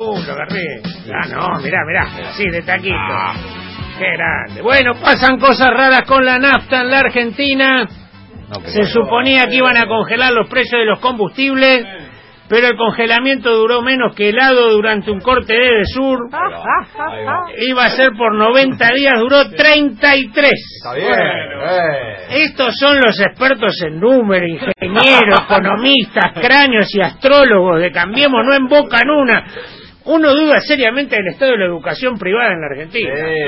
Uh, 0.00 0.14
lo 0.14 0.32
agarré. 0.32 0.80
Ah, 1.12 1.26
no, 1.26 1.60
mirá, 1.60 1.78
mirá. 1.84 2.32
Sí, 2.36 2.48
de 2.48 2.62
taquito. 2.62 2.94
Qué 3.98 4.06
grande. 4.12 4.62
Bueno, 4.62 4.92
pasan 4.94 5.40
cosas 5.40 5.70
raras 5.74 6.02
con 6.06 6.24
la 6.24 6.38
nafta 6.38 6.82
en 6.82 6.90
la 6.90 7.00
Argentina. 7.00 7.88
Se 8.66 8.84
suponía 8.84 9.48
que 9.48 9.56
iban 9.56 9.76
a 9.76 9.88
congelar 9.88 10.32
los 10.32 10.48
precios 10.48 10.82
de 10.82 10.84
los 10.84 11.00
combustibles, 11.00 11.84
pero 12.48 12.68
el 12.68 12.76
congelamiento 12.76 13.52
duró 13.56 13.82
menos 13.82 14.14
que 14.14 14.28
helado 14.28 14.70
durante 14.70 15.10
un 15.10 15.18
corte 15.18 15.52
de 15.52 15.84
sur. 15.86 16.30
Iba 17.66 17.84
a 17.84 17.90
ser 17.90 18.12
por 18.12 18.36
90 18.36 18.92
días, 18.94 19.18
duró 19.18 19.50
33. 19.50 20.48
Está 20.76 20.94
bien. 20.94 21.10
Eh. 21.10 22.44
Estos 22.44 22.76
son 22.78 23.00
los 23.00 23.18
expertos 23.18 23.74
en 23.84 23.98
números, 23.98 24.48
ingenieros, 24.48 25.40
economistas, 25.50 26.34
cráneos 26.34 26.86
y 26.94 27.00
astrólogos 27.00 27.80
de 27.80 27.90
Cambiemos, 27.90 28.44
no 28.46 28.54
embocan 28.54 29.10
una. 29.10 29.44
Uno 30.08 30.32
duda 30.34 30.58
seriamente 30.66 31.16
del 31.16 31.26
estado 31.28 31.52
de 31.52 31.58
la 31.58 31.66
educación 31.66 32.18
privada 32.18 32.54
en 32.54 32.60
la 32.62 32.66
Argentina. 32.68 33.12
¿Eh? 33.14 33.44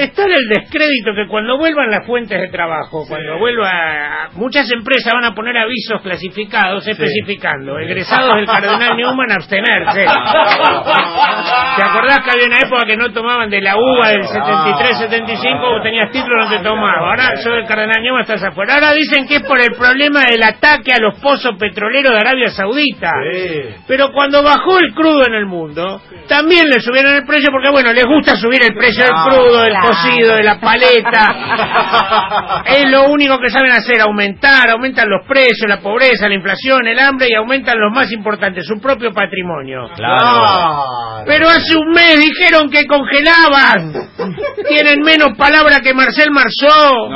Está 0.00 0.24
en 0.26 0.30
el 0.30 0.48
descrédito 0.48 1.12
que 1.16 1.26
cuando 1.28 1.58
vuelvan 1.58 1.90
las 1.90 2.06
fuentes 2.06 2.40
de 2.40 2.46
trabajo, 2.48 3.04
cuando 3.08 3.36
vuelva... 3.36 4.30
Muchas 4.34 4.70
empresas 4.70 5.12
van 5.12 5.24
a 5.24 5.34
poner 5.34 5.58
avisos 5.58 6.00
clasificados 6.02 6.86
especificando, 6.86 7.80
egresados 7.80 8.36
del 8.36 8.46
Cardenal 8.46 8.96
Newman, 8.96 9.32
abstenerse. 9.32 10.04
¿Te 11.76 11.84
acordás 11.84 12.20
que 12.20 12.30
había 12.30 12.46
una 12.46 12.60
época 12.60 12.84
que 12.86 12.96
no 12.96 13.12
tomaban 13.12 13.50
de 13.50 13.60
la 13.60 13.76
uva 13.76 14.08
del 14.08 14.22
73-75 14.22 15.80
o 15.80 15.82
tenías 15.82 16.12
título 16.12 16.44
no 16.44 16.48
te 16.48 16.60
tomaba? 16.60 17.10
Ahora 17.10 17.34
yo 17.44 17.52
del 17.54 17.66
Cardenal 17.66 18.00
Newman 18.02 18.22
estás 18.22 18.44
afuera. 18.44 18.74
Ahora 18.74 18.92
dicen 18.92 19.26
que 19.26 19.36
es 19.36 19.42
por 19.42 19.60
el 19.60 19.74
problema 19.76 20.22
del 20.30 20.44
ataque 20.44 20.92
a 20.92 21.00
los 21.00 21.18
pozos 21.18 21.56
petroleros 21.58 22.12
de 22.12 22.18
Arabia 22.18 22.50
Saudita. 22.50 23.10
Sí. 23.32 23.62
Pero 23.88 24.12
cuando 24.12 24.44
bajó 24.44 24.78
el 24.78 24.91
crudo 24.92 25.26
en 25.26 25.34
el 25.34 25.46
mundo, 25.46 26.00
también 26.28 26.68
le 26.68 26.80
subieron 26.80 27.14
el 27.14 27.24
precio 27.24 27.48
porque, 27.50 27.70
bueno, 27.70 27.92
les 27.92 28.04
gusta 28.04 28.36
subir 28.36 28.62
el 28.62 28.74
precio 28.74 29.04
del 29.04 29.12
crudo, 29.12 29.62
del 29.62 29.70
claro. 29.70 29.88
cocido, 29.88 30.36
de 30.36 30.42
la 30.42 30.60
paleta. 30.60 32.62
es 32.66 32.90
lo 32.90 33.10
único 33.10 33.38
que 33.38 33.50
saben 33.50 33.72
hacer, 33.72 34.00
aumentar, 34.00 34.70
aumentan 34.70 35.08
los 35.08 35.26
precios, 35.26 35.68
la 35.68 35.80
pobreza, 35.80 36.28
la 36.28 36.34
inflación, 36.34 36.86
el 36.86 36.98
hambre 36.98 37.28
y 37.30 37.34
aumentan 37.34 37.78
los 37.78 37.92
más 37.92 38.10
importantes, 38.12 38.66
su 38.66 38.80
propio 38.80 39.12
patrimonio. 39.12 39.90
Claro. 39.96 41.24
Pero 41.26 41.48
hace 41.48 41.76
un 41.76 41.90
mes 41.90 42.18
dijeron 42.18 42.70
que 42.70 42.86
congelaban. 42.86 43.92
Tienen 44.68 45.00
menos 45.00 45.36
palabra 45.36 45.80
que 45.80 45.94
Marcel 45.94 46.30
Marceau. 46.30 47.08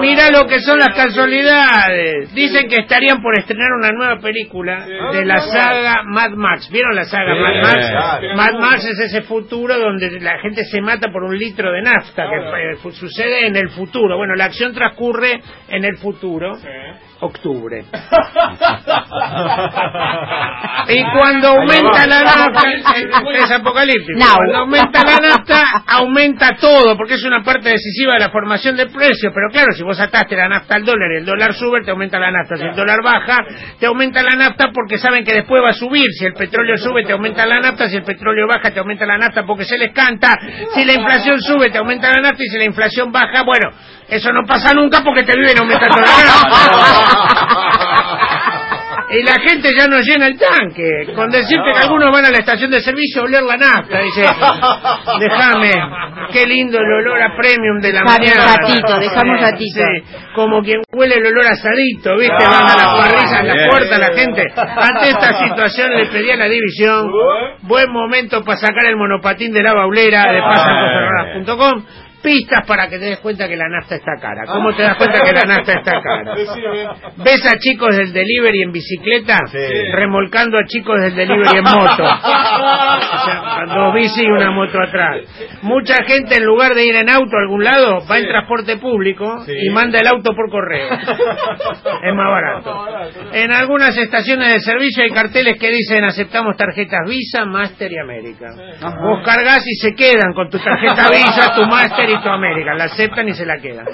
Mira 0.00 0.30
lo 0.30 0.46
que 0.46 0.60
son 0.60 0.78
las 0.78 0.94
casualidades. 0.94 2.32
Dicen 2.34 2.68
que 2.68 2.80
estarían 2.80 3.20
por 3.20 3.38
estrenar 3.38 3.68
una 3.78 3.90
nueva 3.90 4.20
película 4.20 4.86
de 5.12 5.24
la 5.24 5.40
saga 5.40 5.89
Mad 6.04 6.30
Max. 6.32 6.68
¿Vieron 6.70 6.94
la 6.94 7.04
saga 7.04 7.34
Sí, 7.34 7.40
Mad 7.40 7.62
Max? 7.62 7.90
claro. 7.90 8.36
Mad 8.36 8.54
Max 8.60 8.84
es 8.86 8.98
ese 8.98 9.22
futuro 9.22 9.78
donde 9.78 10.20
la 10.20 10.38
gente 10.40 10.64
se 10.64 10.80
mata 10.80 11.10
por 11.12 11.22
un 11.24 11.36
litro 11.36 11.70
de 11.72 11.82
nafta, 11.82 12.24
que 12.28 12.36
eh, 12.72 12.76
fu- 12.76 12.92
sucede 12.92 13.46
en 13.46 13.56
el 13.56 13.70
futuro. 13.70 14.16
Bueno, 14.16 14.34
la 14.34 14.46
acción 14.46 14.72
transcurre 14.74 15.40
en 15.68 15.84
el 15.84 15.96
futuro, 15.98 16.56
octubre. 17.20 17.84
Y 20.88 21.02
cuando 21.12 21.48
aumenta 21.48 22.06
la 22.06 22.22
nafta, 22.22 22.70
es, 22.72 23.42
es 23.44 23.50
apocalíptico. 23.50 24.18
Cuando 24.18 24.56
aumenta 24.58 25.02
la 25.04 25.28
nafta, 25.28 25.62
aumenta 25.86 26.56
todo, 26.60 26.96
porque 26.96 27.14
es 27.14 27.24
una 27.24 27.42
parte 27.42 27.68
decisiva 27.68 28.14
de 28.14 28.20
la 28.20 28.30
formación 28.30 28.76
del 28.76 28.90
precio. 28.90 29.30
Pero 29.32 29.48
claro, 29.52 29.72
si 29.72 29.82
vos 29.82 30.00
ataste 30.00 30.36
la 30.36 30.48
nafta 30.48 30.76
al 30.76 30.84
dólar 30.84 31.12
y 31.12 31.18
el 31.18 31.24
dólar 31.24 31.54
sube, 31.54 31.82
te 31.82 31.90
aumenta 31.90 32.18
la 32.18 32.30
nafta. 32.30 32.56
Si 32.56 32.64
el 32.64 32.74
dólar 32.74 33.02
baja, 33.02 33.44
te 33.78 33.86
aumenta 33.86 34.22
la 34.22 34.34
nafta 34.36 34.70
porque 34.72 34.98
saben 34.98 35.24
que 35.24 35.34
después 35.34 35.62
va 35.62 35.70
a 35.70 35.74
subir. 35.74 36.06
Si 36.18 36.24
el 36.24 36.34
petróleo 36.34 36.76
sube, 36.76 37.04
te 37.04 37.12
aumenta 37.12 37.46
la 37.46 37.60
nafta. 37.60 37.88
Si 37.88 37.96
el 37.96 38.04
petróleo 38.04 38.46
baja, 38.48 38.70
te 38.72 38.80
aumenta 38.80 39.06
la 39.06 39.18
nafta 39.18 39.44
porque 39.44 39.64
se 39.64 39.78
les 39.78 39.92
canta. 39.92 40.28
Si 40.74 40.84
la 40.84 40.94
inflación 40.94 41.40
sube, 41.40 41.70
te 41.70 41.78
aumenta 41.78 42.10
la 42.10 42.20
nafta. 42.20 42.42
Y 42.42 42.48
si 42.48 42.58
la 42.58 42.64
inflación 42.64 43.12
baja, 43.12 43.42
bueno, 43.42 43.70
eso 44.10 44.32
no 44.32 44.44
pasa 44.46 44.72
nunca 44.74 45.02
porque 45.04 45.22
te 45.22 45.32
viven 45.36 45.58
aumentando 45.58 45.96
la 45.96 46.06
nafta. 46.06 47.60
Y 49.12 49.24
la 49.24 49.34
gente 49.40 49.70
ya 49.76 49.88
no 49.88 49.98
llena 49.98 50.28
el 50.28 50.38
tanque. 50.38 51.12
Con 51.16 51.30
decirte 51.30 51.72
que 51.74 51.80
algunos 51.80 52.12
van 52.12 52.26
a 52.26 52.30
la 52.30 52.38
estación 52.38 52.70
de 52.70 52.80
servicio 52.80 53.22
a 53.22 53.24
oler 53.24 53.42
la 53.42 53.56
nafta. 53.56 53.98
Dice, 53.98 54.22
déjame, 55.18 55.72
qué 56.32 56.46
lindo 56.46 56.78
el 56.78 56.92
olor 56.92 57.20
a 57.20 57.34
premium 57.36 57.80
de 57.80 57.92
la 57.92 58.02
mañana. 58.04 58.56
ratito, 58.56 59.00
dejame 59.00 59.32
un 59.32 59.38
ratito. 59.38 59.80
Sí, 59.80 60.16
como 60.32 60.62
quien 60.62 60.82
huele 60.92 61.16
el 61.16 61.26
olor 61.26 61.44
asadito, 61.44 62.16
¿viste? 62.18 62.36
Van 62.38 62.70
a 62.70 62.76
la 62.76 63.02
parrilla 63.02 63.40
en 63.40 63.48
la 63.48 63.68
puerta 63.68 63.98
la 63.98 64.12
gente. 64.14 64.46
Ante 64.56 65.08
esta 65.08 65.44
situación 65.44 65.90
le 65.90 66.06
pedí 66.06 66.30
a 66.30 66.36
la 66.36 66.46
división, 66.46 67.10
buen 67.62 67.90
momento 67.90 68.44
para 68.44 68.58
sacar 68.58 68.86
el 68.86 68.96
monopatín 68.96 69.52
de 69.52 69.62
la 69.64 69.74
baulera 69.74 70.32
de 70.32 70.40
pasacosagradas.com. 70.40 71.84
Pistas 72.22 72.66
para 72.66 72.88
que 72.88 72.98
te 72.98 73.04
des 73.06 73.18
cuenta 73.20 73.48
que 73.48 73.56
la 73.56 73.68
nafta 73.68 73.94
está 73.96 74.12
cara. 74.20 74.44
¿Cómo 74.46 74.74
te 74.74 74.82
das 74.82 74.96
cuenta 74.96 75.20
que 75.22 75.32
la 75.32 75.42
nafta 75.42 75.72
está 75.78 75.92
cara? 76.02 76.34
¿Ves 77.16 77.46
a 77.46 77.58
chicos 77.58 77.96
del 77.96 78.12
delivery 78.12 78.62
en 78.62 78.72
bicicleta? 78.72 79.38
Sí. 79.50 79.58
Remolcando 79.92 80.58
a 80.58 80.64
chicos 80.66 81.00
del 81.00 81.14
delivery 81.14 81.58
en 81.58 81.64
moto. 81.64 82.02
O 82.02 83.24
sea, 83.24 83.64
dos 83.66 83.94
bici 83.94 84.22
y 84.22 84.26
una 84.30 84.50
moto 84.50 84.78
atrás. 84.82 85.18
Mucha 85.62 85.94
gente 86.06 86.36
en 86.36 86.44
lugar 86.44 86.74
de 86.74 86.84
ir 86.84 86.94
en 86.96 87.08
auto 87.10 87.36
a 87.36 87.40
algún 87.42 87.64
lado, 87.64 88.04
va 88.10 88.18
en 88.18 88.26
transporte 88.28 88.76
público 88.76 89.38
Sí. 89.46 89.52
y 89.66 89.70
manda 89.70 89.98
el 89.98 90.06
auto 90.06 90.34
por 90.34 90.50
correo. 90.50 90.88
Es 90.92 92.14
más 92.14 92.30
barato. 92.30 92.86
En 93.32 93.52
algunas 93.52 93.96
estaciones 93.96 94.52
de 94.52 94.60
servicio 94.60 95.02
hay 95.04 95.10
carteles 95.10 95.56
que 95.58 95.70
dicen 95.70 96.04
aceptamos 96.04 96.56
tarjetas 96.56 97.00
Visa, 97.08 97.44
Master 97.46 97.90
y 97.92 97.98
América. 97.98 98.46
Vos 99.02 99.20
cargas 99.24 99.62
y 99.66 99.74
se 99.76 99.94
quedan 99.94 100.32
con 100.34 100.48
tu 100.50 100.58
tarjeta 100.58 101.08
Visa, 101.10 101.54
tu 101.54 101.62
Master 101.66 102.09
América. 102.24 102.74
La 102.74 102.84
aceptan 102.84 103.28
y 103.28 103.34
se 103.34 103.46
la 103.46 103.58
quedan. 103.58 103.86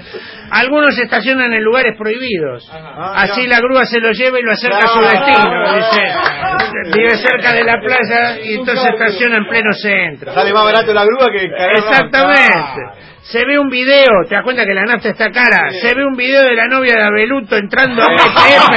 Algunos 0.50 0.98
estacionan 0.98 1.52
en 1.52 1.62
lugares 1.62 1.96
prohibidos. 1.96 2.70
Así 3.14 3.46
la 3.46 3.58
grúa 3.60 3.84
se 3.84 4.00
lo 4.00 4.12
lleva 4.12 4.38
y 4.38 4.42
lo 4.42 4.52
acerca 4.52 4.78
a 4.78 4.88
su 4.88 5.00
destino. 5.00 5.76
Dice, 5.76 6.96
vive 6.96 7.16
cerca 7.16 7.52
de 7.52 7.64
la 7.64 7.80
playa 7.80 8.40
y 8.42 8.54
entonces 8.54 8.86
estaciona 8.92 9.36
en 9.38 9.46
pleno 9.46 9.72
centro. 9.72 10.32
Sale 10.32 10.52
más 10.52 10.64
barato 10.64 10.92
la 10.92 11.04
grúa 11.04 11.26
que. 11.32 11.44
Exactamente. 11.44 13.15
Se 13.28 13.44
ve 13.44 13.58
un 13.58 13.68
video, 13.68 14.06
te 14.28 14.36
das 14.36 14.44
cuenta 14.44 14.64
que 14.64 14.72
la 14.72 14.84
nafta 14.84 15.08
está 15.10 15.30
cara. 15.32 15.68
Se 15.80 15.94
ve 15.94 16.04
un 16.06 16.14
video 16.14 16.42
de 16.44 16.54
la 16.54 16.66
novia 16.68 16.94
de 16.96 17.02
Abeluto 17.02 17.56
entrando 17.56 18.00
a 18.02 18.06
MTF 18.06 18.70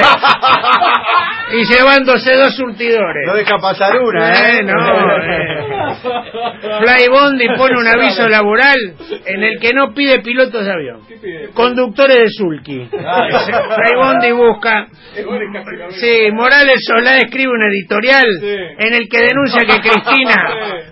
y 1.53 1.65
llevándose 1.71 2.33
dos 2.35 2.55
surtidores. 2.55 3.27
No 3.27 3.35
deja 3.35 3.57
pasar 3.59 3.99
una, 4.01 4.31
Eh, 4.31 4.59
¿eh? 4.59 4.63
no, 4.63 5.17
eh. 5.23 5.65
Fly 6.81 7.07
Bondi 7.09 7.47
pone 7.57 7.77
un 7.77 7.87
aviso 7.87 8.27
laboral 8.27 8.77
en 9.25 9.43
el 9.43 9.59
que 9.59 9.71
no 9.73 9.93
pide 9.93 10.19
pilotos 10.21 10.65
de 10.65 10.71
avión. 10.71 11.01
Conductores 11.53 12.17
de 12.17 12.29
Sulky. 12.29 12.89
Fly 12.89 13.95
Bondi 13.97 14.31
busca. 14.31 14.87
Sí, 15.91 16.31
Morales 16.33 16.79
Solá 16.85 17.17
escribe 17.17 17.51
un 17.51 17.63
editorial 17.63 18.25
en 18.79 18.93
el 18.93 19.07
que 19.09 19.19
denuncia 19.19 19.61
que 19.65 19.79
Cristina 19.89 20.43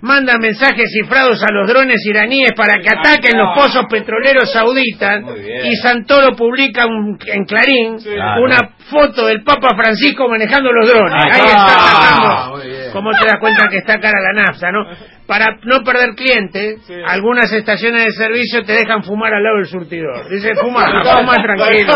manda 0.02 0.38
mensajes 0.38 0.92
cifrados 0.92 1.42
a 1.44 1.52
los 1.52 1.68
drones 1.68 2.04
iraníes 2.06 2.52
para 2.56 2.80
que 2.82 2.90
ataquen 2.90 3.38
los 3.38 3.47
pozos 3.56 3.86
petroleros 3.90 4.52
sauditas 4.52 5.24
y 5.64 5.76
Santoro 5.78 6.36
publica 6.36 6.86
un- 6.86 7.18
en 7.26 7.46
Clarín 7.46 7.98
una 8.42 8.70
foto 8.90 9.26
del 9.28 9.44
Papa 9.44 9.76
Francisco 9.76 10.28
manejando 10.30 10.72
los 10.72 10.88
drones. 10.88 11.14
Ahí 11.26 11.32
Ahí 11.42 11.48
está. 11.48 11.76
Ah. 11.78 12.52
¿Cómo 12.94 13.12
te 13.12 13.26
das 13.26 13.38
cuenta 13.40 13.68
que 13.70 13.78
está 13.78 14.00
cara 14.00 14.20
la 14.22 14.42
nafta, 14.44 14.72
no? 14.72 14.86
Para 15.28 15.58
no 15.64 15.84
perder 15.84 16.16
clientes, 16.16 16.80
algunas 17.06 17.52
estaciones 17.52 18.06
de 18.06 18.12
servicio 18.12 18.64
te 18.64 18.74
dejan 18.74 19.04
fumar 19.04 19.34
al 19.34 19.44
lado 19.44 19.58
del 19.58 19.66
surtidor. 19.66 20.30
Dice, 20.30 20.56
fuma, 20.56 20.86
fuma 21.20 21.34
tranquilo. 21.36 21.94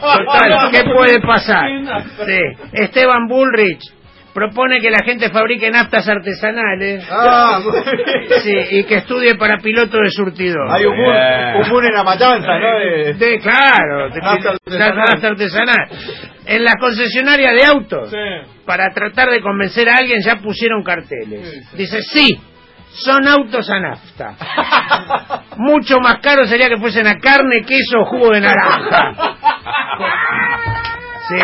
Total, 0.00 0.70
¿qué 0.70 0.82
puede 0.84 1.20
pasar? 1.20 1.68
Sí. 2.26 2.38
Esteban 2.72 3.26
Bullrich 3.26 3.82
propone 4.34 4.80
que 4.80 4.90
la 4.90 4.98
gente 5.04 5.30
fabrique 5.30 5.70
naftas 5.70 6.08
artesanales 6.08 7.06
Ah, 7.10 7.60
sí, 8.42 8.52
y 8.72 8.84
que 8.84 8.96
estudie 8.96 9.36
para 9.36 9.58
piloto 9.58 9.96
de 9.98 10.10
surtidor. 10.10 10.68
Hay 10.70 10.84
un 10.84 10.96
moon 11.70 11.84
en 11.86 11.94
la 11.94 12.02
matanza, 12.02 12.58
¿no? 12.58 12.78
De- 12.78 13.14
De, 13.14 13.38
claro, 13.38 14.10
de, 14.10 14.20
Nafta 14.20 14.50
artesanal. 14.50 14.94
nafta- 14.96 15.12
nafta 15.12 15.28
artesanal. 15.28 15.88
En 16.46 16.64
las 16.64 16.74
concesionarias 16.80 17.54
de 17.54 17.64
autos, 17.70 18.12
para 18.66 18.90
tratar 18.92 19.30
de 19.30 19.40
convencer 19.40 19.88
a 19.88 19.96
alguien, 19.98 20.18
ya 20.24 20.36
pusieron 20.36 20.82
carteles. 20.82 21.72
Dice, 21.74 22.02
sí, 22.02 22.38
son 22.90 23.26
autos 23.28 23.70
a 23.70 23.80
nafta. 23.80 24.34
Mucho 25.56 25.98
más 26.00 26.16
caro 26.20 26.44
sería 26.46 26.68
que 26.68 26.76
fuesen 26.78 27.06
a 27.06 27.18
carne, 27.18 27.62
queso 27.66 28.00
o 28.00 28.04
jugo 28.06 28.30
de 28.32 28.40
naranja. 28.40 29.12
Sí, 31.26 31.36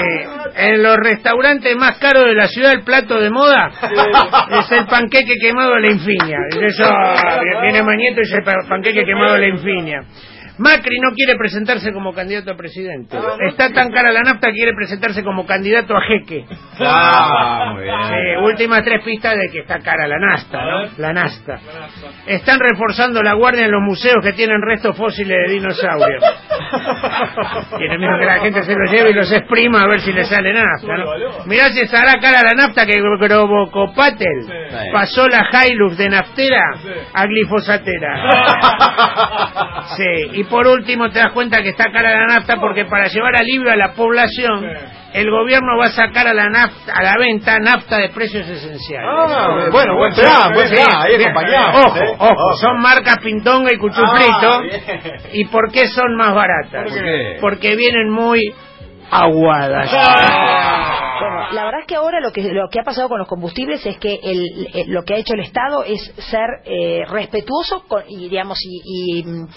en 0.56 0.82
los 0.82 0.96
restaurantes 0.96 1.76
más 1.76 1.98
caros 1.98 2.24
de 2.26 2.34
la 2.34 2.48
ciudad, 2.48 2.72
el 2.72 2.82
plato 2.82 3.20
de 3.20 3.30
moda 3.30 3.70
es 4.60 4.72
el 4.72 4.86
panqueque 4.86 5.34
quemado 5.40 5.74
a 5.74 5.80
la 5.80 5.90
infinia. 5.90 6.38
Dice 6.52 6.66
Eso, 6.66 6.84
viene 7.62 7.82
Mañeto 7.82 8.20
y 8.20 8.24
dice 8.28 8.42
"Pa- 8.42 8.68
panqueque 8.68 9.04
quemado 9.04 9.34
a 9.34 9.38
la 9.38 9.46
infinia. 9.48 10.02
Macri 10.60 10.98
no 11.00 11.12
quiere 11.14 11.36
presentarse 11.36 11.90
como 11.92 12.12
candidato 12.12 12.50
a 12.52 12.54
presidente. 12.54 13.16
Está 13.48 13.72
tan 13.72 13.90
cara 13.90 14.12
la 14.12 14.20
nafta 14.20 14.48
que 14.48 14.54
quiere 14.54 14.74
presentarse 14.74 15.24
como 15.24 15.46
candidato 15.46 15.96
a 15.96 16.02
jeque. 16.02 16.44
Ah, 16.78 17.72
muy 17.72 17.84
bien. 17.84 17.94
Sí, 18.08 18.44
últimas 18.44 18.84
tres 18.84 19.02
pistas 19.02 19.36
de 19.38 19.48
que 19.50 19.60
está 19.60 19.78
cara 19.80 20.06
la 20.06 20.18
nasta, 20.18 20.58
A 20.60 20.64
¿no? 20.66 20.88
La 20.98 21.12
nasta. 21.14 21.58
Están 22.26 22.60
reforzando 22.60 23.22
la 23.22 23.32
guardia 23.34 23.64
en 23.64 23.70
los 23.72 23.80
museos 23.82 24.22
que 24.22 24.34
tienen 24.34 24.60
restos 24.60 24.96
fósiles 24.96 25.36
de 25.46 25.54
dinosaurios. 25.54 26.22
Tienen 27.78 27.98
miedo 27.98 28.18
que 28.18 28.26
la 28.26 28.40
gente 28.40 28.62
se 28.62 28.74
los 28.74 28.90
lleve 28.90 29.10
y 29.10 29.14
los 29.14 29.32
exprima 29.32 29.82
a 29.82 29.88
ver 29.88 30.00
si 30.00 30.12
le 30.12 30.24
sale 30.24 30.52
nafta, 30.52 30.96
¿no? 30.96 31.44
Mirá 31.46 31.70
si 31.70 31.80
estará 31.80 32.20
cara 32.20 32.42
la 32.42 32.66
nafta 32.66 32.84
que 32.84 33.00
Grobocopatel 33.00 34.26
Sí. 34.70 34.76
pasó 34.92 35.26
la 35.28 35.48
Hilux 35.66 35.96
de 35.96 36.08
naftera 36.08 36.62
a 37.14 37.26
glifosatera. 37.26 38.28
Sí, 39.96 40.30
y 40.40 40.44
por 40.50 40.66
último 40.66 41.08
te 41.10 41.20
das 41.20 41.32
cuenta 41.32 41.62
que 41.62 41.70
está 41.70 41.84
cara 41.92 42.10
la 42.26 42.26
nafta 42.34 42.56
porque 42.60 42.84
para 42.84 43.06
llevar 43.06 43.36
alivio 43.36 43.70
a 43.70 43.76
la 43.76 43.92
población, 43.94 44.66
el 45.14 45.30
gobierno 45.30 45.78
va 45.78 45.86
a 45.86 45.90
sacar 45.90 46.26
a 46.28 46.34
la 46.34 46.48
nafta, 46.48 46.92
a 46.92 47.02
la 47.02 47.16
venta 47.18 47.58
nafta 47.60 47.98
de 47.98 48.08
precios 48.10 48.46
esenciales. 48.48 49.08
Ah, 49.10 49.68
bueno, 49.70 49.96
buen 49.96 50.12
plan, 50.12 50.52
buen 50.52 50.68
Sí, 50.68 50.74
plan, 50.74 51.02
ahí 51.02 51.16
bien. 51.16 51.30
acompañamos. 51.30 51.86
Ojo, 51.86 51.98
¿eh? 51.98 52.16
ojo, 52.18 52.56
son 52.60 52.78
marcas 52.80 53.18
Pintonga 53.22 53.70
y 53.72 53.76
Ah, 53.76 53.78
Cuchufrito. 53.78 54.60
bien. 54.62 55.20
¿Y 55.32 55.44
por 55.46 55.70
qué 55.72 55.86
son 55.88 56.14
más 56.16 56.34
baratas? 56.34 56.84
¿Por 56.92 56.94
qué? 57.02 57.38
Porque 57.40 57.76
vienen 57.76 58.10
muy 58.10 58.40
aguadas. 59.10 59.90
Bueno, 59.90 61.50
la 61.52 61.64
verdad 61.64 61.80
es 61.80 61.86
que 61.86 61.96
ahora 61.96 62.20
lo 62.20 62.32
que 62.32 62.42
lo 62.42 62.68
que 62.70 62.80
ha 62.80 62.82
pasado 62.84 63.08
con 63.08 63.18
los 63.18 63.28
combustibles 63.28 63.84
es 63.84 63.98
que 63.98 64.18
el, 64.22 64.68
eh, 64.72 64.84
lo 64.86 65.02
que 65.02 65.14
ha 65.14 65.18
hecho 65.18 65.34
el 65.34 65.40
Estado 65.40 65.84
es 65.84 66.00
ser 66.30 66.48
eh, 66.64 67.02
respetuoso 67.10 67.84
con, 67.88 68.04
y 68.08 68.28
digamos 68.28 68.58
y, 68.62 69.18
y, 69.18 69.22
mm, 69.24 69.48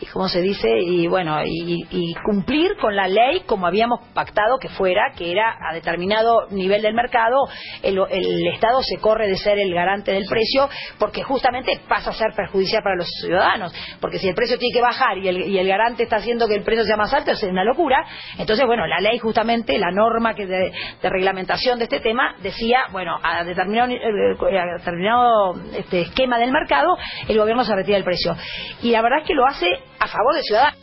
y 0.00 0.06
cómo 0.06 0.28
se 0.28 0.40
dice 0.40 0.68
y 0.78 1.06
bueno 1.06 1.38
y, 1.44 2.14
cumplir 2.24 2.76
con 2.80 2.96
la 2.96 3.08
ley 3.08 3.42
como 3.46 3.66
habíamos 3.66 4.00
pactado 4.14 4.58
que 4.58 4.68
fuera 4.68 5.12
que 5.16 5.30
era 5.30 5.56
a 5.60 5.74
determinado 5.74 6.48
nivel 6.50 6.82
del 6.82 6.94
mercado 6.94 7.36
el, 7.82 7.98
el 8.10 8.46
Estado 8.48 8.82
se 8.82 8.98
corre 8.98 9.28
de 9.28 9.36
ser 9.36 9.58
el 9.58 9.72
garante 9.72 10.12
del 10.12 10.26
precio 10.28 10.68
porque 10.98 11.22
justamente 11.22 11.80
pasa 11.88 12.10
a 12.10 12.12
ser 12.12 12.32
perjudicial 12.34 12.82
para 12.82 12.96
los 12.96 13.08
ciudadanos. 13.20 13.72
Porque 14.00 14.18
si 14.18 14.28
el 14.28 14.34
precio 14.34 14.58
tiene 14.58 14.74
que 14.74 14.82
bajar 14.82 15.18
y 15.18 15.28
el, 15.28 15.42
y 15.48 15.58
el 15.58 15.68
garante 15.68 16.02
está 16.04 16.16
haciendo 16.16 16.48
que 16.48 16.54
el 16.54 16.62
precio 16.62 16.84
sea 16.84 16.96
más 16.96 17.12
alto 17.12 17.32
es 17.32 17.42
una 17.42 17.64
locura. 17.64 18.04
Entonces 18.38 18.66
bueno 18.66 18.86
la 18.86 19.00
ley 19.00 19.18
justamente 19.18 19.78
la 19.78 19.90
norma 19.90 20.34
que 20.34 20.46
de, 20.46 20.72
de 21.02 21.08
reglamentación 21.08 21.78
de 21.78 21.84
este 21.84 22.00
tema 22.00 22.36
decía 22.42 22.80
bueno 22.92 23.18
a 23.22 23.44
determinado 23.44 23.90
eh, 23.90 24.58
a 24.58 24.78
determinado 24.78 25.54
este 25.76 26.02
esquema 26.02 26.38
del 26.38 26.52
mercado 26.52 26.96
el 27.28 27.38
gobierno 27.38 27.64
se 27.64 27.74
retira 27.74 27.98
el 27.98 28.04
precio. 28.04 28.36
Y 28.82 28.90
la 28.90 29.02
verdad 29.02 29.20
es 29.20 29.26
que 29.26 29.34
lo 29.34 29.46
hace 29.46 29.66
a 30.06 30.08
favor 30.08 30.34
del 30.34 30.44
ciudadano 30.44 30.76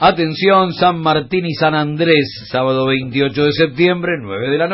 Atención, 0.00 0.72
San 0.74 1.00
Martín 1.00 1.44
y 1.44 1.54
San 1.54 1.74
Andrés, 1.74 2.46
sábado 2.50 2.86
28 2.86 3.44
de 3.44 3.52
septiembre, 3.52 4.12
9 4.20 4.48
de 4.48 4.58
la 4.58 4.58
noche. 4.58 4.66